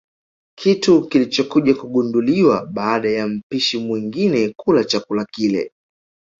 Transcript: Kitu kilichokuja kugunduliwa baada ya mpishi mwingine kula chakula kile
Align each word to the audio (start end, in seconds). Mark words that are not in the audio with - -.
Kitu 0.55 1.07
kilichokuja 1.07 1.73
kugunduliwa 1.75 2.65
baada 2.65 3.09
ya 3.09 3.27
mpishi 3.27 3.77
mwingine 3.77 4.53
kula 4.57 4.83
chakula 4.83 5.25
kile 5.25 5.71